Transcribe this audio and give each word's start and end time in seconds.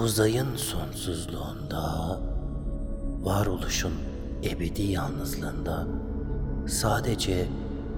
Uzayın 0.00 0.56
sonsuzluğunda, 0.56 2.18
varoluşun 3.22 3.92
ebedi 4.44 4.82
yalnızlığında 4.82 5.86
sadece 6.66 7.46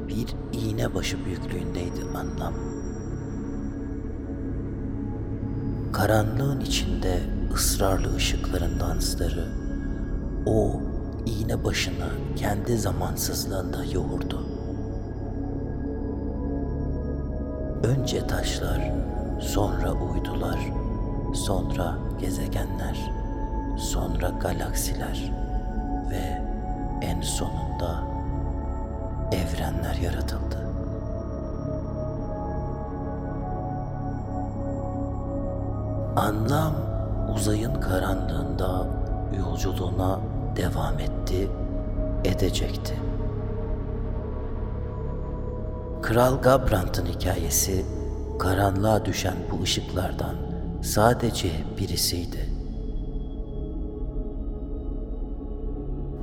bir 0.09 0.27
iğne 0.53 0.95
başı 0.95 1.25
büyüklüğündeydi 1.25 2.01
anlam. 2.17 2.55
Karanlığın 5.93 6.61
içinde 6.61 7.21
ısrarlı 7.55 8.15
ışıkların 8.15 8.81
dansları 8.81 9.49
o 10.47 10.81
iğne 11.27 11.65
başını 11.65 12.09
kendi 12.37 12.79
zamansızlığında 12.79 13.85
yoğurdu. 13.85 14.47
Önce 17.83 18.27
taşlar, 18.27 18.93
sonra 19.41 19.93
uydular, 19.93 20.59
sonra 21.35 21.99
gezegenler, 22.21 23.13
sonra 23.77 24.29
galaksiler 24.29 25.33
ve 26.11 26.43
en 27.03 27.21
sonunda 27.21 28.03
evrenler 29.33 29.95
yaratıldı. 29.95 30.57
Anlam 36.17 36.73
uzayın 37.35 37.81
karanlığında 37.81 38.87
yolculuğuna 39.39 40.19
devam 40.57 40.99
etti, 40.99 41.51
edecekti. 42.25 42.95
Kral 46.03 46.43
Gabrant'ın 46.43 47.07
hikayesi 47.07 47.85
karanlığa 48.39 49.05
düşen 49.05 49.37
bu 49.51 49.63
ışıklardan 49.63 50.50
sadece 50.83 51.51
birisiydi. 51.79 52.51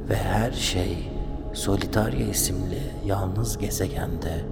Ve 0.09 0.15
her 0.15 0.51
şey 0.51 1.09
Solitaria 1.53 2.27
isimli 2.27 2.81
yalnız 3.05 3.57
gezegende 3.57 4.45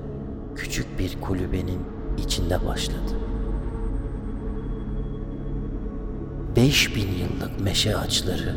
küçük 0.56 1.00
bir 1.00 1.22
kulübenin 1.22 1.80
içinde 2.18 2.66
başladı. 2.66 3.20
5000 6.56 7.02
yıllık 7.02 7.60
meşe 7.60 7.98
ağaçları 7.98 8.56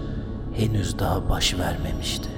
henüz 0.55 0.99
daha 0.99 1.29
baş 1.29 1.59
vermemişti. 1.59 2.38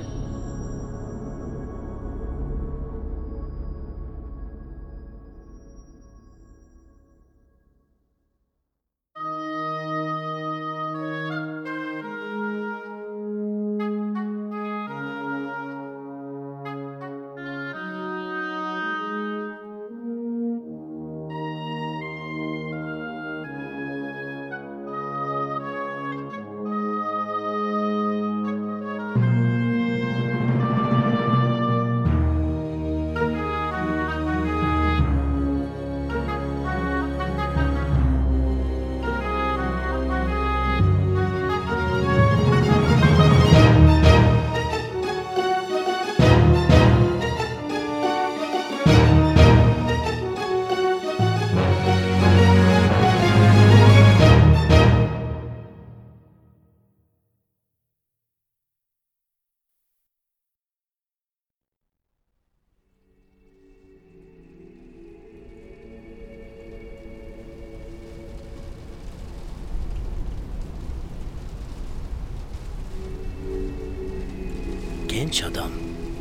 Genç 75.30 75.42
adam 75.44 75.70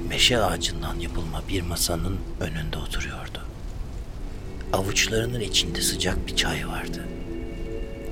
meşe 0.09 0.37
ağacından 0.37 0.99
yapılma 0.99 1.43
bir 1.49 1.61
masanın 1.61 2.17
önünde 2.39 2.77
oturuyordu. 2.77 3.45
Avuçlarının 4.73 5.39
içinde 5.39 5.81
sıcak 5.81 6.27
bir 6.27 6.35
çay 6.35 6.67
vardı. 6.67 7.05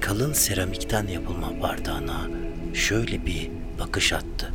Kalın 0.02 0.34
seramikten 0.34 1.08
yapılma 1.08 1.62
bardağına 1.62 2.28
şöyle 2.74 3.26
bir 3.26 3.50
bakış 3.80 4.14
attı. 4.14 4.54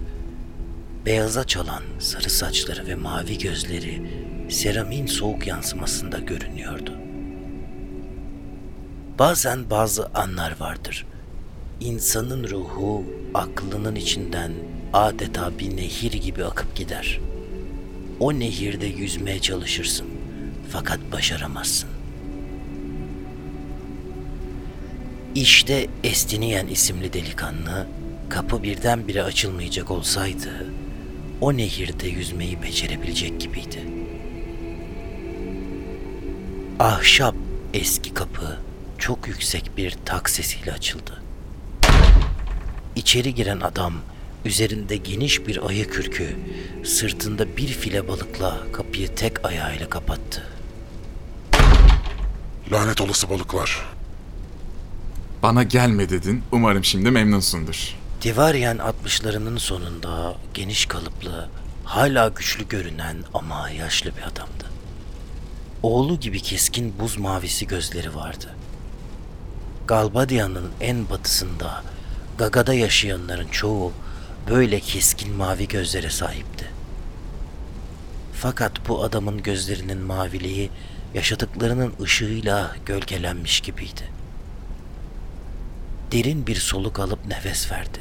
Beyaza 1.07 1.45
çalan 1.47 1.83
sarı 1.99 2.31
saçları 2.31 2.87
ve 2.87 2.95
mavi 2.95 3.39
gözleri 3.39 4.11
seramiğin 4.51 5.07
soğuk 5.07 5.47
yansımasında 5.47 6.19
görünüyordu. 6.19 6.93
Bazen 9.19 9.71
bazı 9.71 10.07
anlar 10.07 10.61
vardır. 10.61 11.07
İnsanın 11.81 12.49
ruhu 12.49 13.05
aklının 13.35 13.95
içinden 13.95 14.53
adeta 14.93 15.59
bir 15.59 15.77
nehir 15.77 16.13
gibi 16.13 16.45
akıp 16.45 16.77
gider. 16.77 17.21
O 18.21 18.35
nehirde 18.35 18.87
yüzmeye 18.87 19.41
çalışırsın 19.41 20.07
fakat 20.71 20.99
başaramazsın. 21.13 21.89
İşte 25.35 25.87
Estiniyen 26.05 26.67
isimli 26.67 27.13
delikanlı 27.13 27.87
kapı 28.29 28.63
birdenbire 28.63 29.23
açılmayacak 29.23 29.91
olsaydı 29.91 30.67
o 31.41 31.57
nehirde 31.57 32.09
yüzmeyi 32.09 32.63
becerebilecek 32.63 33.41
gibiydi. 33.41 33.85
Ahşap 36.79 37.35
eski 37.75 38.15
kapı 38.15 38.59
çok 38.99 39.29
yüksek 39.29 39.71
bir 39.77 39.97
tak 40.05 40.31
sesiyle 40.31 40.73
açıldı. 40.73 41.23
İçeri 42.97 43.35
giren 43.35 43.61
adam 43.61 43.95
üzerinde 44.45 44.97
geniş 44.97 45.47
bir 45.47 45.69
ayı 45.69 45.89
kürkü, 45.89 46.37
sırtında 46.85 47.57
bir 47.57 47.69
file 47.69 48.09
balıkla 48.09 48.59
kapıyı 48.73 49.15
tek 49.15 49.45
ayağıyla 49.45 49.89
kapattı. 49.89 50.47
Lanet 52.73 53.01
olası 53.01 53.31
balıklar. 53.31 53.87
Bana 55.43 55.63
gelme 55.63 56.11
dedin. 56.11 56.43
Umarım 56.53 56.85
şimdi 56.85 57.11
memnunsundur. 57.11 57.95
Divaryen 58.23 58.77
60'larının 58.77 59.59
sonunda 59.59 60.35
geniş 60.55 60.87
kalıplı, 60.87 61.49
hala 61.85 62.29
güçlü 62.29 62.69
görünen 62.69 63.17
ama 63.35 63.71
yaşlı 63.71 64.11
bir 64.17 64.23
adamdı. 64.23 64.65
Oğlu 65.83 66.21
gibi 66.21 66.41
keskin 66.41 66.95
buz 67.01 67.19
mavisi 67.19 67.67
gözleri 67.67 68.15
vardı. 68.15 68.55
Galbadia'nın 69.87 70.71
en 70.81 71.11
batısında 71.11 71.83
Gaga'da 72.39 72.75
yaşayanların 72.75 73.49
çoğu 73.49 73.93
böyle 74.49 74.81
keskin 74.81 75.33
mavi 75.33 75.69
gözlere 75.69 76.11
sahipti. 76.11 76.71
Fakat 78.33 78.89
bu 78.89 79.05
adamın 79.05 79.43
gözlerinin 79.43 79.99
maviliği 79.99 80.71
yaşadıklarının 81.15 81.95
ışığıyla 82.03 82.77
gölgelenmiş 82.87 83.61
gibiydi. 83.61 84.09
Derin 86.13 86.47
bir 86.47 86.57
soluk 86.57 87.01
alıp 87.01 87.27
nefes 87.27 87.73
verdi. 87.73 87.99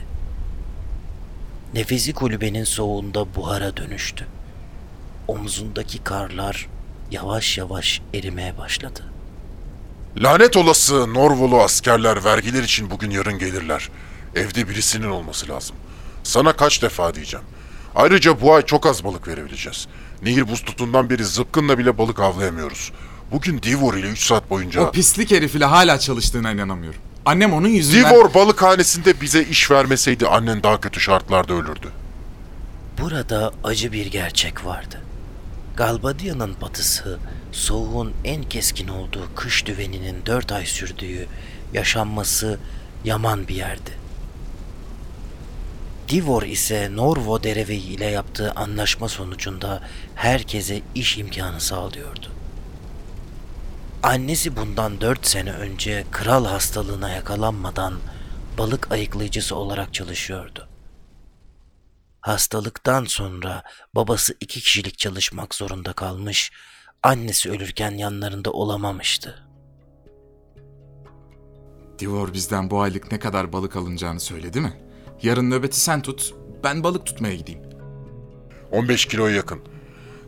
Nefesi 1.73 2.13
kulübenin 2.13 2.63
soğuğunda 2.63 3.35
buhara 3.35 3.77
dönüştü. 3.77 4.27
Omzundaki 5.27 6.03
karlar 6.03 6.67
yavaş 7.11 7.57
yavaş 7.57 8.01
erimeye 8.13 8.57
başladı. 8.57 9.03
Lanet 10.17 10.57
olası 10.57 11.13
Norvolu 11.13 11.61
askerler 11.61 12.23
vergiler 12.23 12.63
için 12.63 12.89
bugün 12.89 13.11
yarın 13.11 13.39
gelirler. 13.39 13.89
Evde 14.35 14.69
birisinin 14.69 15.09
olması 15.09 15.49
lazım. 15.49 15.75
Sana 16.23 16.53
kaç 16.53 16.81
defa 16.81 17.15
diyeceğim. 17.15 17.45
Ayrıca 17.95 18.41
bu 18.41 18.53
ay 18.53 18.61
çok 18.61 18.85
az 18.85 19.03
balık 19.03 19.27
verebileceğiz. 19.27 19.87
Nehir 20.23 20.47
buz 20.47 20.63
tutundan 20.63 21.09
beri 21.09 21.25
zıpkınla 21.25 21.77
bile 21.77 21.97
balık 21.97 22.19
avlayamıyoruz. 22.19 22.91
Bugün 23.31 23.61
Divor 23.61 23.93
ile 23.93 24.07
3 24.07 24.25
saat 24.25 24.49
boyunca... 24.49 24.81
O 24.81 24.91
pislik 24.91 25.31
herifiyle 25.31 25.65
hala 25.65 25.99
çalıştığına 25.99 26.51
inanamıyorum. 26.51 26.99
Annem 27.25 27.53
onun 27.53 27.67
yüzünden... 27.67 28.11
Divor 28.11 28.33
balıkhanesinde 28.33 29.21
bize 29.21 29.43
iş 29.43 29.71
vermeseydi 29.71 30.27
annen 30.27 30.63
daha 30.63 30.81
kötü 30.81 30.99
şartlarda 30.99 31.53
ölürdü. 31.53 31.87
Burada 33.01 33.51
acı 33.63 33.91
bir 33.91 34.05
gerçek 34.05 34.65
vardı. 34.65 35.01
Galbadia'nın 35.77 36.55
batısı, 36.61 37.19
soğuğun 37.51 38.13
en 38.23 38.43
keskin 38.43 38.87
olduğu 38.87 39.35
kış 39.35 39.65
düveninin 39.65 40.25
dört 40.25 40.51
ay 40.51 40.65
sürdüğü, 40.65 41.27
yaşanması 41.73 42.59
yaman 43.03 43.47
bir 43.47 43.55
yerdi. 43.55 44.00
Divor 46.11 46.43
ise 46.43 46.95
Norvo 46.95 47.43
Dereveyi 47.43 47.87
ile 47.87 48.05
yaptığı 48.05 48.51
anlaşma 48.51 49.09
sonucunda 49.09 49.83
herkese 50.15 50.81
iş 50.95 51.17
imkanı 51.17 51.61
sağlıyordu. 51.61 52.31
Annesi 54.03 54.57
bundan 54.57 55.01
dört 55.01 55.27
sene 55.27 55.51
önce 55.53 56.05
kral 56.11 56.45
hastalığına 56.45 57.09
yakalanmadan 57.09 57.93
balık 58.57 58.91
ayıklayıcısı 58.91 59.55
olarak 59.55 59.93
çalışıyordu. 59.93 60.67
Hastalıktan 62.21 63.05
sonra 63.05 63.63
babası 63.95 64.35
iki 64.39 64.61
kişilik 64.61 64.97
çalışmak 64.97 65.55
zorunda 65.55 65.93
kalmış, 65.93 66.51
annesi 67.03 67.51
ölürken 67.51 67.91
yanlarında 67.91 68.51
olamamıştı. 68.51 69.47
Divor 71.99 72.33
bizden 72.33 72.69
bu 72.69 72.81
aylık 72.81 73.11
ne 73.11 73.19
kadar 73.19 73.53
balık 73.53 73.75
alınacağını 73.75 74.19
söyledi 74.19 74.61
mi? 74.61 74.90
Yarın 75.23 75.51
nöbeti 75.51 75.79
sen 75.79 76.01
tut, 76.01 76.33
ben 76.63 76.83
balık 76.83 77.05
tutmaya 77.05 77.35
gideyim. 77.35 77.61
15 78.71 79.05
kiloya 79.05 79.35
yakın. 79.35 79.59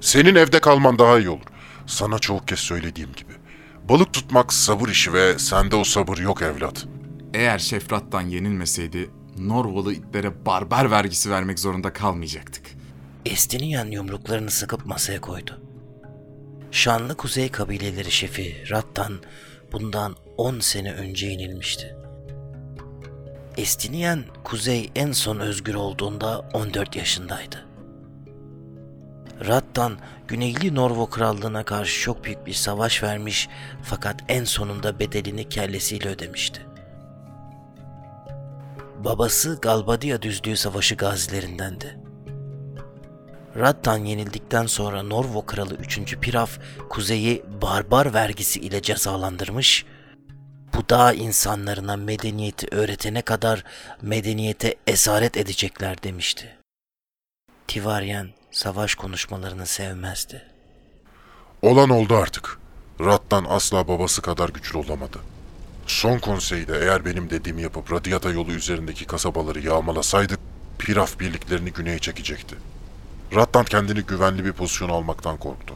Senin 0.01 0.35
evde 0.35 0.59
kalman 0.59 0.99
daha 0.99 1.19
iyi 1.19 1.29
olur. 1.29 1.45
Sana 1.87 2.19
çoğu 2.19 2.45
kez 2.45 2.59
söylediğim 2.59 3.13
gibi. 3.13 3.33
Balık 3.89 4.13
tutmak 4.13 4.53
sabır 4.53 4.89
işi 4.89 5.13
ve 5.13 5.39
sende 5.39 5.75
o 5.75 5.83
sabır 5.83 6.17
yok 6.17 6.41
evlat. 6.41 6.85
Eğer 7.33 7.59
Şefrat'tan 7.59 8.21
yenilmeseydi, 8.21 9.09
Norvalı 9.37 9.93
itlere 9.93 10.45
barbar 10.45 10.91
vergisi 10.91 11.31
vermek 11.31 11.59
zorunda 11.59 11.93
kalmayacaktık. 11.93 12.65
Estiniyen 13.25 13.91
yumruklarını 13.91 14.51
sıkıp 14.51 14.85
masaya 14.85 15.21
koydu. 15.21 15.61
Şanlı 16.71 17.15
Kuzey 17.17 17.49
kabileleri 17.49 18.11
şefi 18.11 18.63
Rattan 18.71 19.13
bundan 19.71 20.15
10 20.37 20.59
sene 20.59 20.93
önce 20.93 21.27
yenilmişti. 21.27 21.95
Estiniyen 23.57 24.23
Kuzey 24.43 24.91
en 24.95 25.11
son 25.11 25.39
özgür 25.39 25.73
olduğunda 25.73 26.39
14 26.53 26.95
yaşındaydı. 26.95 27.65
Rattan 29.47 29.97
Güneyli 30.27 30.75
Norvo 30.75 31.05
Krallığı'na 31.09 31.63
karşı 31.63 32.01
çok 32.01 32.23
büyük 32.23 32.47
bir 32.47 32.53
savaş 32.53 33.03
vermiş 33.03 33.49
fakat 33.83 34.23
en 34.27 34.43
sonunda 34.43 34.99
bedelini 34.99 35.49
kellesiyle 35.49 36.09
ödemişti. 36.09 36.61
Babası 38.99 39.59
Galbadia 39.61 40.21
Düzlüğü 40.21 40.57
Savaşı 40.57 40.95
gazilerindendi. 40.95 41.99
Rattan 43.57 43.97
yenildikten 43.97 44.65
sonra 44.65 45.03
Norvo 45.03 45.45
Kralı 45.45 45.75
3. 45.75 46.17
Piraf, 46.17 46.59
Kuzey'i 46.89 47.43
barbar 47.61 48.13
vergisi 48.13 48.59
ile 48.59 48.81
cezalandırmış, 48.81 49.85
dağ 50.93 51.13
insanlarına 51.13 51.97
medeniyeti 51.97 52.67
öğretene 52.71 53.21
kadar 53.21 53.63
medeniyete 54.01 54.75
esaret 54.87 55.37
edecekler 55.37 56.03
demişti. 56.03 56.57
Tivaryen 57.67 58.29
savaş 58.51 58.95
konuşmalarını 58.95 59.65
sevmezdi. 59.65 60.41
Olan 61.61 61.89
oldu 61.89 62.15
artık. 62.15 62.59
Rattan 62.99 63.45
asla 63.49 63.87
babası 63.87 64.21
kadar 64.21 64.49
güçlü 64.49 64.77
olamadı. 64.77 65.19
Son 65.87 66.19
konseyde 66.19 66.79
eğer 66.79 67.05
benim 67.05 67.29
dediğimi 67.29 67.61
yapıp 67.61 67.91
Radyata 67.91 68.29
yolu 68.29 68.51
üzerindeki 68.51 69.05
kasabaları 69.05 69.59
yağmalasaydık, 69.59 70.39
Piraf 70.79 71.19
birliklerini 71.19 71.71
güneye 71.73 71.99
çekecekti. 71.99 72.55
Rattan 73.35 73.65
kendini 73.65 74.01
güvenli 74.01 74.45
bir 74.45 74.53
pozisyon 74.53 74.89
almaktan 74.89 75.37
korktu. 75.37 75.75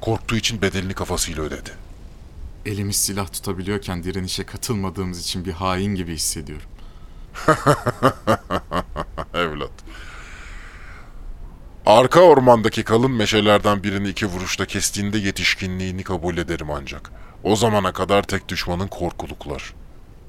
Korktuğu 0.00 0.36
için 0.36 0.62
bedelini 0.62 0.94
kafasıyla 0.94 1.42
ödedi. 1.42 1.70
Elimiz 2.66 2.96
silah 2.96 3.32
tutabiliyorken 3.32 4.04
direnişe 4.04 4.44
katılmadığımız 4.44 5.20
için 5.20 5.44
bir 5.44 5.52
hain 5.52 5.94
gibi 5.94 6.14
hissediyorum. 6.14 6.66
Evlat. 9.34 9.72
Arka 11.86 12.20
ormandaki 12.20 12.84
kalın 12.84 13.10
meşelerden 13.10 13.82
birini 13.82 14.08
iki 14.08 14.26
vuruşta 14.26 14.66
kestiğinde 14.66 15.18
yetişkinliğini 15.18 16.02
kabul 16.02 16.36
ederim 16.36 16.70
ancak. 16.70 17.10
O 17.42 17.56
zamana 17.56 17.92
kadar 17.92 18.22
tek 18.22 18.48
düşmanın 18.48 18.88
korkuluklar. 18.88 19.74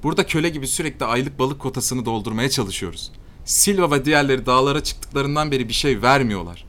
Burada 0.02 0.26
köle 0.26 0.48
gibi 0.48 0.68
sürekli 0.68 1.06
aylık 1.06 1.38
balık 1.38 1.60
kotasını 1.60 2.04
doldurmaya 2.04 2.50
çalışıyoruz. 2.50 3.12
Silva 3.44 3.90
ve 3.90 4.04
diğerleri 4.04 4.46
dağlara 4.46 4.82
çıktıklarından 4.82 5.50
beri 5.50 5.68
bir 5.68 5.74
şey 5.74 6.02
vermiyorlar. 6.02 6.64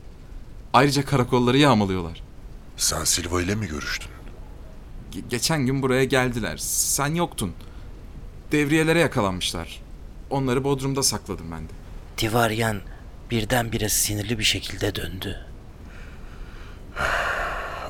Ayrıca 0.72 1.04
karakolları 1.04 1.58
yağmalıyorlar. 1.58 2.22
Sen 2.76 3.04
Silva 3.04 3.42
ile 3.42 3.54
mi 3.54 3.66
görüştün? 3.66 4.17
Ge- 5.12 5.28
geçen 5.30 5.66
gün 5.66 5.82
buraya 5.82 6.04
geldiler. 6.04 6.56
Sen 6.60 7.14
yoktun. 7.14 7.52
Devriyelere 8.52 9.00
yakalanmışlar. 9.00 9.82
Onları 10.30 10.64
Bodrum'da 10.64 11.02
sakladım 11.02 11.46
ben 11.52 11.62
de. 11.62 11.72
Tivaryen 12.16 12.80
birdenbire 13.30 13.88
sinirli 13.88 14.38
bir 14.38 14.44
şekilde 14.44 14.94
döndü. 14.94 15.36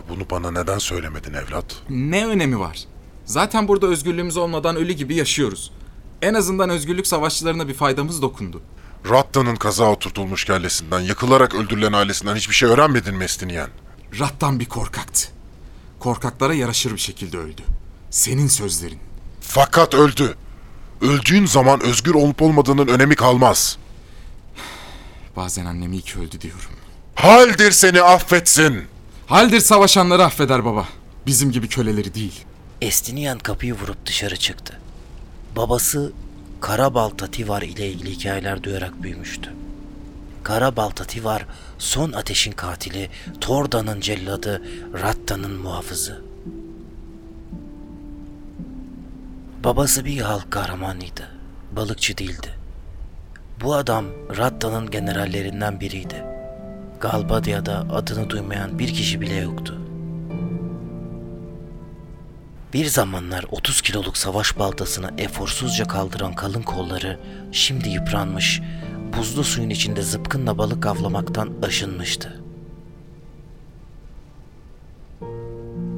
Bunu 0.09 0.31
bana 0.31 0.51
neden 0.51 0.79
söylemedin 0.79 1.35
evlat? 1.35 1.77
Ne 1.91 2.27
önemi 2.27 2.59
var? 2.59 2.79
Zaten 3.25 3.69
burada 3.69 3.87
özgürlüğümüz 3.87 4.37
olmadan 4.37 4.77
ölü 4.77 4.93
gibi 4.93 5.15
yaşıyoruz. 5.15 5.73
En 6.23 6.35
azından 6.35 6.71
özgürlük 6.71 7.07
savaşçılarına 7.07 7.69
bir 7.69 7.75
faydamız 7.75 8.23
dokundu. 8.23 8.63
Ratta'nın 9.11 9.57
kaza 9.57 9.91
oturtulmuş 9.91 10.45
kellesinden, 10.45 11.01
yakılarak 11.01 11.55
öldürülen 11.55 11.93
ailesinden 11.93 12.37
hiçbir 12.37 12.55
şey 12.55 12.69
öğrenmedin 12.69 13.15
mi 13.15 13.25
Estiniyen? 13.25 13.69
Rattan 14.19 14.61
bir 14.61 14.65
korkaktı. 14.65 15.29
Korkaklara 16.01 16.55
yaraşır 16.55 16.93
bir 16.93 16.99
şekilde 16.99 17.39
öldü. 17.39 17.63
Senin 18.11 18.49
sözlerin. 18.49 18.99
Fakat 19.41 19.95
öldü. 19.95 20.37
Öldüğün 21.01 21.47
zaman 21.47 21.81
özgür 21.81 22.15
olup 22.15 22.43
olmadığının 22.43 22.89
önemi 22.89 23.15
kalmaz. 23.15 23.79
Bazen 25.37 25.65
annemi 25.67 25.97
iyi 25.97 26.03
ki 26.03 26.19
öldü 26.19 26.41
diyorum. 26.41 26.71
Haldir 27.15 27.71
seni 27.71 28.03
affetsin. 28.03 28.85
Haldir 29.27 29.61
savaşanları 29.61 30.25
affeder 30.25 30.65
baba. 30.65 30.89
Bizim 31.27 31.53
gibi 31.53 31.69
köleleri 31.69 32.15
değil. 32.15 32.45
Estiniyen 32.81 33.39
kapıyı 33.39 33.75
vurup 33.75 34.07
dışarı 34.07 34.37
çıktı. 34.37 34.81
Babası 35.57 36.13
Karabalta 36.61 37.27
Tivar 37.31 37.63
ile 37.63 37.89
ilgili 37.89 38.11
hikayeler 38.11 38.63
duyarak 38.63 39.03
büyümüştü. 39.03 39.55
Karabalta 40.43 41.05
Tivar 41.05 41.47
son 41.79 42.13
ateşin 42.13 42.53
katili, 42.53 43.11
Torda'nın 43.41 44.01
celladı, 44.01 44.63
Ratta'nın 45.03 45.53
muhafızı. 45.53 46.23
Babası 49.65 50.05
bir 50.05 50.21
halk 50.21 50.51
kahramanıydı. 50.51 51.29
Balıkçı 51.77 52.19
değildi. 52.19 52.55
Bu 53.61 53.75
adam 53.75 54.05
Ratta'nın 54.37 54.91
generallerinden 54.91 55.81
biriydi. 55.81 56.25
Galbadia'da 57.01 57.87
adını 57.93 58.31
duymayan 58.31 58.79
bir 58.79 58.95
kişi 58.95 59.21
bile 59.21 59.35
yoktu. 59.35 59.79
Bir 62.73 62.87
zamanlar 62.87 63.45
30 63.51 63.81
kiloluk 63.81 64.17
savaş 64.17 64.59
baltasını 64.59 65.11
eforsuzca 65.19 65.85
kaldıran 65.85 66.35
kalın 66.35 66.63
kolları 66.63 67.21
şimdi 67.53 67.89
yıpranmış, 67.89 68.61
buzlu 69.17 69.45
suyun 69.45 69.71
içinde 69.71 70.03
zıpkınla 70.03 70.59
balık 70.59 70.87
avlamaktan 70.87 71.51
aşınmıştı. 71.63 72.43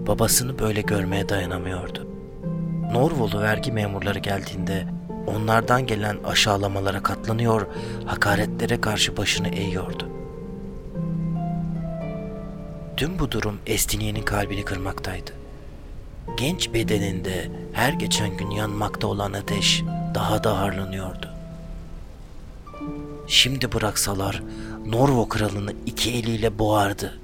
Babasını 0.07 0.59
böyle 0.59 0.81
görmeye 0.81 1.29
dayanamıyordu. 1.29 2.07
Norvolu 2.93 3.41
vergi 3.41 3.73
memurları 3.73 4.19
geldiğinde 4.19 4.87
onlardan 5.27 5.87
gelen 5.87 6.17
aşağılamalara 6.25 7.03
katlanıyor, 7.03 7.67
hakaretlere 8.07 8.81
karşı 8.81 9.17
başını 9.17 9.49
eğiyordu. 9.49 10.09
Tüm 12.97 13.19
bu 13.19 13.31
durum 13.31 13.59
Estiniye'nin 13.67 14.23
kalbini 14.23 14.65
kırmaktaydı. 14.65 15.31
Genç 16.37 16.75
bedeninde 16.75 17.51
her 17.73 17.93
geçen 17.93 18.37
gün 18.37 18.51
yanmakta 18.51 19.07
olan 19.07 19.33
ateş 19.33 19.83
daha 20.15 20.45
da 20.45 20.59
harlanıyordu. 20.59 21.30
Şimdi 23.31 23.73
bıraksalar 23.73 24.43
Norvo 24.87 25.29
kralını 25.29 25.75
iki 25.87 26.13
eliyle 26.15 26.59
boğardı. 26.59 27.19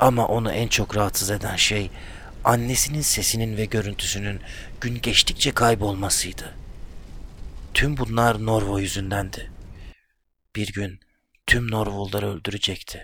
Ama 0.00 0.26
onu 0.26 0.52
en 0.52 0.68
çok 0.68 0.96
rahatsız 0.96 1.30
eden 1.30 1.56
şey 1.56 1.90
annesinin 2.44 3.00
sesinin 3.00 3.56
ve 3.56 3.64
görüntüsünün 3.64 4.40
gün 4.80 5.00
geçtikçe 5.00 5.52
kaybolmasıydı. 5.52 6.54
Tüm 7.74 7.96
bunlar 7.96 8.46
Norvo 8.46 8.78
yüzündendi. 8.78 9.50
Bir 10.56 10.72
gün 10.72 11.00
tüm 11.46 11.70
Norvolları 11.70 12.30
öldürecekti. 12.30 13.02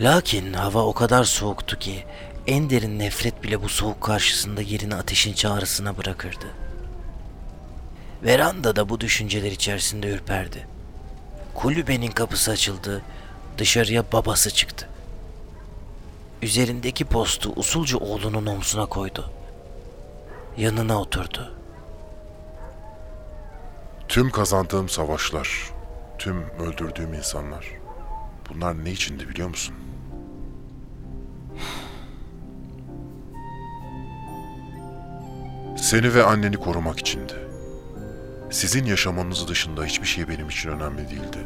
Lakin 0.00 0.52
hava 0.52 0.82
o 0.82 0.92
kadar 0.94 1.24
soğuktu 1.24 1.78
ki 1.78 2.04
en 2.46 2.70
derin 2.70 2.98
nefret 2.98 3.42
bile 3.42 3.62
bu 3.62 3.68
soğuk 3.68 4.00
karşısında 4.00 4.62
yerini 4.62 4.94
ateşin 4.94 5.32
çağrısına 5.32 5.96
bırakırdı. 5.96 6.46
Verandada 8.22 8.88
bu 8.88 9.00
düşünceler 9.00 9.52
içerisinde 9.52 10.08
ürperdi. 10.10 10.66
Kulübenin 11.54 12.10
kapısı 12.10 12.50
açıldı, 12.50 13.02
dışarıya 13.58 14.04
babası 14.12 14.50
çıktı. 14.50 14.88
Üzerindeki 16.42 17.04
postu 17.04 17.52
usulca 17.56 17.98
oğlunun 17.98 18.46
omzuna 18.46 18.86
koydu. 18.86 19.30
Yanına 20.56 21.00
oturdu. 21.00 21.54
Tüm 24.08 24.30
kazandığım 24.30 24.88
savaşlar, 24.88 25.70
tüm 26.18 26.42
öldürdüğüm 26.50 27.14
insanlar. 27.14 27.66
Bunlar 28.50 28.84
ne 28.84 28.90
içindi 28.90 29.28
biliyor 29.28 29.48
musun? 29.48 29.74
Seni 35.94 36.14
ve 36.14 36.24
anneni 36.24 36.56
korumak 36.56 36.98
içindi. 36.98 37.32
Sizin 38.50 38.84
yaşamanız 38.84 39.48
dışında 39.48 39.84
hiçbir 39.84 40.06
şey 40.06 40.28
benim 40.28 40.48
için 40.48 40.70
önemli 40.70 40.98
değildi. 40.98 41.38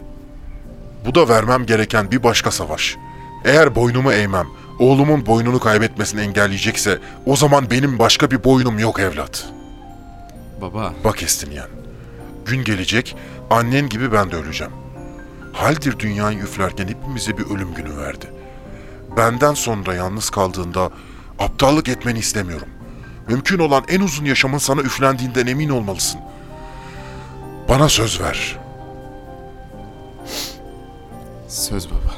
Bu 1.07 1.15
da 1.15 1.29
vermem 1.29 1.67
gereken 1.67 2.11
bir 2.11 2.23
başka 2.23 2.51
savaş. 2.51 2.97
Eğer 3.45 3.75
boynumu 3.75 4.13
eğmem, 4.13 4.47
oğlumun 4.79 5.27
boynunu 5.27 5.61
kaybetmesini 5.61 6.21
engelleyecekse 6.21 6.99
o 7.27 7.37
zaman 7.37 7.71
benim 7.71 7.99
başka 7.99 8.31
bir 8.31 8.45
boynum 8.45 8.79
yok 8.79 9.01
evlat. 9.01 9.49
Baba, 10.61 10.95
Bak 11.05 11.23
Estinyen, 11.23 11.69
gün 12.47 12.65
gelecek 12.65 13.17
annen 13.51 13.89
gibi 13.89 14.13
ben 14.13 14.31
de 14.31 14.37
öleceğim. 14.37 14.73
Haldir 15.53 15.99
dünyayı 15.99 16.39
üflerken 16.39 16.89
hepimize 16.89 17.39
bir 17.39 17.45
ölüm 17.45 17.75
günü 17.75 17.97
verdi. 17.97 18.27
Benden 19.17 19.55
sonra 19.55 19.95
yalnız 19.95 20.31
kaldığında 20.31 20.91
aptallık 21.39 21.89
etmeni 21.89 22.19
istemiyorum. 22.19 22.69
Mümkün 23.29 23.59
olan 23.59 23.85
en 23.89 24.01
uzun 24.01 24.25
yaşamın 24.25 24.59
sana 24.59 24.81
üflendiğinden 24.81 25.47
emin 25.47 25.69
olmalısın. 25.69 26.21
Bana 27.69 27.89
söz 27.89 28.21
ver. 28.21 28.59
söz 31.49 31.91
baba. 31.91 32.15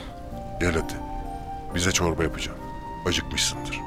Gel 0.60 0.72
hadi. 0.72 0.94
Bize 1.74 1.92
çorba 1.92 2.22
yapacağım. 2.22 2.58
Acıkmışsındır. 3.06 3.80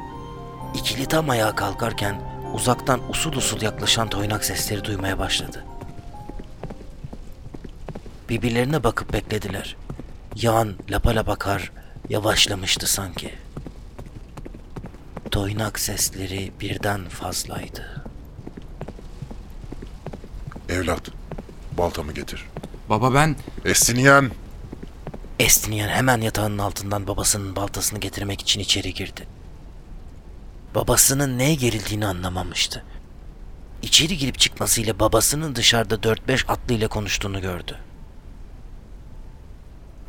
İkili 0.76 1.06
tam 1.06 1.30
ayağa 1.30 1.56
kalkarken 1.56 2.22
uzaktan 2.54 3.10
usul 3.10 3.34
usul 3.34 3.62
yaklaşan 3.62 4.10
toynak 4.10 4.46
sesleri 4.46 4.84
duymaya 4.84 5.20
başladı. 5.20 5.66
Birbirlerine 8.30 8.84
bakıp 8.84 9.14
beklediler. 9.14 9.76
Yağan 10.36 10.74
lapa 10.90 11.28
bakar 11.28 11.72
yavaşlamıştı 12.10 12.88
sanki. 12.88 13.34
Toynak 15.34 15.80
sesleri 15.80 16.52
birden 16.60 17.10
fazlaydı. 17.10 18.04
Evlat, 20.70 21.10
baltamı 21.78 22.14
getir. 22.14 22.46
Baba 22.90 23.14
ben... 23.14 23.36
Estinyen, 23.66 24.32
Estinyen 25.40 25.90
hemen 25.90 26.22
yatağının 26.22 26.58
altından 26.58 27.08
babasının 27.08 27.56
baltasını 27.56 28.00
getirmek 28.00 28.42
için 28.42 28.60
içeri 28.60 28.94
girdi. 28.94 29.28
Babasının 30.76 31.38
neye 31.38 31.56
gerildiğini 31.56 32.06
anlamamıştı. 32.06 32.84
İçeri 33.82 34.18
girip 34.18 34.40
çıkmasıyla 34.40 35.00
babasının 35.00 35.56
dışarıda 35.56 35.96
4-5 35.96 36.48
atlı 36.48 36.74
ile 36.74 36.88
konuştuğunu 36.88 37.42
gördü. 37.42 37.78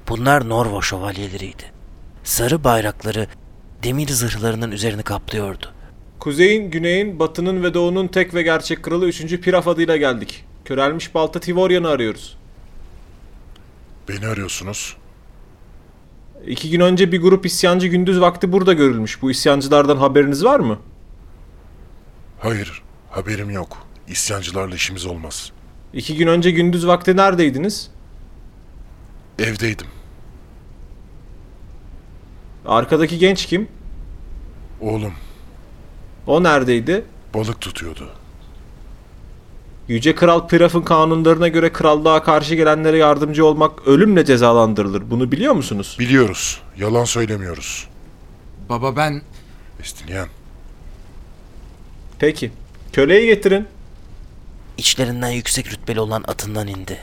Bunlar 0.08 0.48
Norvo 0.48 0.82
şövalyeleriydi. 0.82 1.72
Sarı 2.24 2.64
bayrakları 2.64 3.26
demir 3.84 4.08
zırhlarının 4.08 4.70
üzerini 4.70 5.02
kaplıyordu. 5.02 5.66
Kuzeyin, 6.18 6.70
güneyin, 6.70 7.18
batının 7.18 7.62
ve 7.62 7.74
doğunun 7.74 8.06
tek 8.08 8.34
ve 8.34 8.42
gerçek 8.42 8.82
kralı 8.82 9.06
3. 9.06 9.40
Piraf 9.40 9.68
adıyla 9.68 9.96
geldik. 9.96 10.44
Körelmiş 10.64 11.14
balta 11.14 11.40
Tivoryan'ı 11.40 11.88
arıyoruz. 11.88 12.36
beni 14.08 14.26
arıyorsunuz. 14.26 14.96
İki 16.46 16.70
gün 16.70 16.80
önce 16.80 17.12
bir 17.12 17.20
grup 17.20 17.46
isyancı 17.46 17.86
gündüz 17.86 18.20
vakti 18.20 18.52
burada 18.52 18.72
görülmüş. 18.72 19.22
Bu 19.22 19.30
isyancılardan 19.30 19.96
haberiniz 19.96 20.44
var 20.44 20.60
mı? 20.60 20.78
Hayır, 22.38 22.82
haberim 23.10 23.50
yok. 23.50 23.86
İsyancılarla 24.08 24.74
işimiz 24.74 25.06
olmaz. 25.06 25.52
İki 25.94 26.16
gün 26.16 26.26
önce 26.26 26.50
gündüz 26.50 26.86
vakti 26.86 27.16
neredeydiniz? 27.16 27.90
Evdeydim. 29.38 29.86
Arkadaki 32.66 33.18
genç 33.18 33.47
kim? 33.47 33.68
Oğlum 34.80 35.12
O 36.26 36.42
neredeydi? 36.42 37.04
balık 37.35 37.61
tutuyordu. 37.61 38.11
Yüce 39.88 40.14
Kral 40.14 40.49
Piraf'ın 40.49 40.83
kanunlarına 40.83 41.49
göre 41.49 41.73
krallığa 41.73 42.23
karşı 42.23 42.54
gelenlere 42.54 42.97
yardımcı 42.99 43.47
olmak 43.47 43.88
ölümle 43.88 44.25
cezalandırılır. 44.25 45.11
Bunu 45.11 45.33
biliyor 45.33 45.54
musunuz? 45.54 45.97
Biliyoruz. 45.99 46.61
Yalan 46.78 47.04
söylemiyoruz. 47.04 47.88
Baba 48.68 48.97
ben... 48.97 49.23
Estinyen. 49.80 50.28
Peki. 52.18 52.52
Köleyi 52.92 53.26
getirin. 53.26 53.66
İçlerinden 54.78 55.30
yüksek 55.30 55.73
rütbeli 55.73 56.00
olan 56.00 56.25
atından 56.28 56.66
indi. 56.68 56.99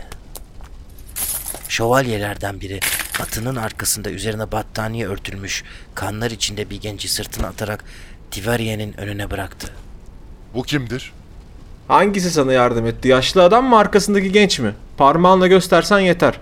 Şövalyelerden 1.70 2.62
biri 2.62 2.80
atının 3.20 3.56
arkasında 3.56 4.10
üzerine 4.10 4.52
battaniye 4.52 5.08
örtülmüş 5.08 5.64
kanlar 5.96 6.32
içinde 6.32 6.70
bir 6.70 6.82
genci 6.82 7.08
sırtına 7.08 7.48
atarak 7.48 7.84
Tivariye'nin 8.32 9.00
önüne 9.00 9.32
bıraktı. 9.32 9.68
Bu 10.54 10.64
kimdir? 10.64 11.14
Hangisi 11.88 12.32
sana 12.32 12.54
yardım 12.54 12.86
etti? 12.86 13.08
Yaşlı 13.08 13.44
adam 13.44 13.66
mı 13.66 13.78
arkasındaki 13.78 14.32
genç 14.32 14.60
mi? 14.60 14.76
Parmağınla 14.98 15.48
göstersen 15.48 16.00
yeter. 16.00 16.40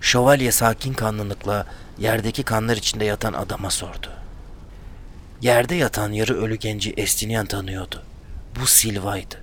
Şövalye 0.00 0.52
sakin 0.52 0.94
kanlılıkla 0.94 1.66
yerdeki 1.98 2.42
kanlar 2.42 2.76
içinde 2.76 3.04
yatan 3.04 3.32
adama 3.32 3.70
sordu. 3.70 4.06
Yerde 5.40 5.74
yatan 5.74 6.12
yarı 6.12 6.34
ölü 6.42 6.54
genci 6.54 6.90
Estinian 6.92 7.46
tanıyordu. 7.46 8.02
Bu 8.60 8.66
Silva'ydı. 8.66 9.34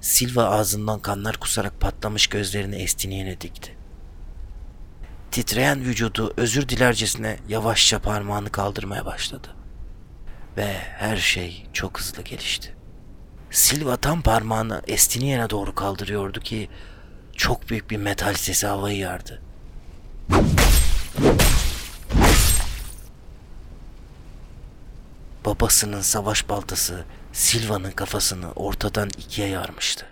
Silva 0.00 0.44
ağzından 0.44 0.98
kanlar 0.98 1.36
kusarak 1.36 1.80
patlamış 1.80 2.26
gözlerini 2.26 2.76
Estinian'e 2.76 3.40
dikti. 3.40 3.81
Titreyen 5.32 5.80
vücudu 5.84 6.34
özür 6.36 6.68
dilercesine 6.68 7.38
yavaşça 7.48 7.98
parmağını 7.98 8.50
kaldırmaya 8.52 9.06
başladı. 9.06 9.48
Ve 10.56 10.72
her 10.78 11.16
şey 11.16 11.66
çok 11.72 12.00
hızlı 12.00 12.22
gelişti. 12.22 12.74
Silva 13.50 13.96
tam 13.96 14.22
parmağını 14.22 14.82
Estinian'e 14.86 15.50
doğru 15.50 15.74
kaldırıyordu 15.74 16.40
ki 16.40 16.68
çok 17.36 17.68
büyük 17.70 17.90
bir 17.90 17.96
metal 17.96 18.34
sesi 18.34 18.66
havayı 18.66 18.98
yardı. 18.98 19.42
Babasının 25.44 26.00
savaş 26.00 26.48
baltası 26.48 27.04
Silva'nın 27.32 27.90
kafasını 27.90 28.52
ortadan 28.52 29.08
ikiye 29.18 29.48
yarmıştı. 29.48 30.11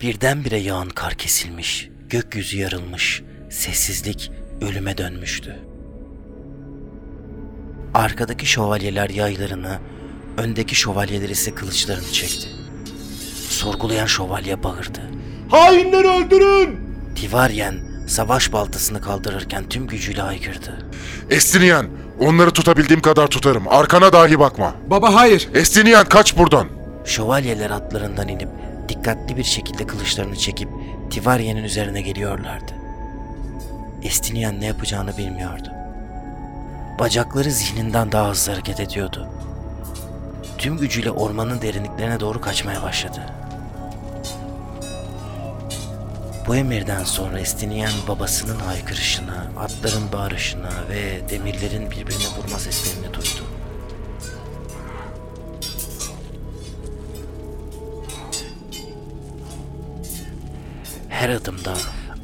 Birdenbire 0.00 0.56
yağan 0.56 0.88
kar 0.88 1.14
kesilmiş, 1.14 1.88
gökyüzü 2.08 2.58
yarılmış, 2.58 3.22
sessizlik 3.50 4.30
ölüme 4.60 4.98
dönmüştü. 4.98 5.56
Arkadaki 7.94 8.46
şövalyeler 8.46 9.10
yaylarını, 9.10 9.78
öndeki 10.38 10.74
şövalyeler 10.74 11.28
ise 11.28 11.54
kılıçlarını 11.54 12.12
çekti. 12.12 12.48
Sorgulayan 13.48 14.06
şövalye 14.06 14.62
bağırdı. 14.62 15.00
Hainleri 15.48 16.08
öldürün! 16.08 16.78
Tivaryen 17.14 17.74
savaş 18.08 18.52
baltasını 18.52 19.00
kaldırırken 19.00 19.68
tüm 19.68 19.86
gücüyle 19.86 20.20
haykırdı. 20.20 20.86
Estinyen. 21.30 21.86
Onları 22.20 22.50
tutabildiğim 22.50 23.02
kadar 23.02 23.26
tutarım. 23.26 23.68
Arkana 23.68 24.12
dahi 24.12 24.38
bakma. 24.38 24.74
Baba 24.86 25.14
hayır! 25.14 25.48
Estinyen 25.54 26.04
kaç 26.04 26.38
buradan. 26.38 26.68
Şövalyeler 27.04 27.70
atlarından 27.70 28.28
inip 28.28 28.48
dikkatli 28.88 29.36
bir 29.36 29.44
şekilde 29.44 29.86
kılıçlarını 29.86 30.36
çekip 30.36 30.68
Tivaryen'in 31.10 31.64
üzerine 31.64 32.00
geliyorlardı. 32.00 32.72
Estinian 34.02 34.60
ne 34.60 34.66
yapacağını 34.66 35.16
bilmiyordu. 35.16 35.72
Bacakları 36.98 37.50
zihninden 37.50 38.12
daha 38.12 38.30
hızlı 38.30 38.52
hareket 38.52 38.80
ediyordu. 38.80 39.28
Tüm 40.58 40.78
gücüyle 40.78 41.10
ormanın 41.10 41.62
derinliklerine 41.62 42.20
doğru 42.20 42.40
kaçmaya 42.40 42.82
başladı. 42.82 43.20
Bu 46.46 46.56
emirden 46.56 47.04
sonra 47.04 47.40
Estinian 47.40 47.92
babasının 48.08 48.58
haykırışını, 48.58 49.46
atların 49.58 50.12
bağırışını 50.12 50.70
ve 50.88 51.28
demirlerin 51.28 51.90
birbirine 51.90 52.26
vurma 52.38 52.58
seslerini 52.58 53.14
duydu. 53.14 53.45
her 61.26 61.30
adımda 61.30 61.74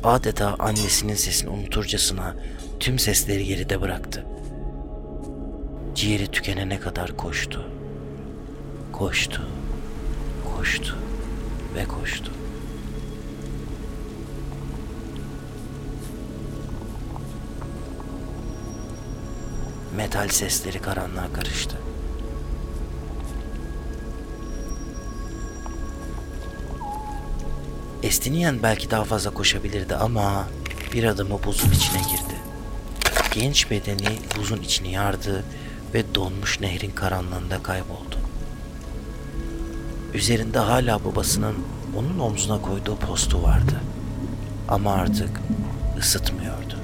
adeta 0.04 0.56
annesinin 0.58 1.14
sesini 1.14 1.50
unuturcasına 1.50 2.36
tüm 2.80 2.98
sesleri 2.98 3.44
geride 3.44 3.80
bıraktı. 3.80 4.26
Ciğeri 5.94 6.26
tükenene 6.26 6.80
kadar 6.80 7.16
koştu. 7.16 7.70
Koştu, 8.92 9.42
koştu 10.56 10.96
ve 11.74 11.84
koştu. 11.84 12.32
Metal 19.96 20.28
sesleri 20.28 20.78
karanlığa 20.78 21.32
karıştı. 21.32 21.91
Estiniyen 28.02 28.62
belki 28.62 28.90
daha 28.90 29.04
fazla 29.04 29.30
koşabilirdi 29.30 29.96
ama 29.96 30.48
bir 30.92 31.04
adımı 31.04 31.44
buzun 31.44 31.70
içine 31.70 31.98
girdi. 31.98 32.36
Genç 33.34 33.70
bedeni 33.70 34.18
buzun 34.38 34.62
içini 34.62 34.92
yardı 34.92 35.44
ve 35.94 36.14
donmuş 36.14 36.60
nehrin 36.60 36.90
karanlığında 36.90 37.62
kayboldu. 37.62 38.18
Üzerinde 40.14 40.58
hala 40.58 41.04
babasının 41.04 41.54
onun 41.96 42.18
omzuna 42.18 42.62
koyduğu 42.62 42.96
postu 42.96 43.42
vardı. 43.42 43.80
Ama 44.68 44.92
artık 44.92 45.40
ısıtmıyordu. 45.98 46.81